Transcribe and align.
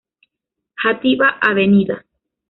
Játiva, 0.83 1.27
Av. 1.39 1.59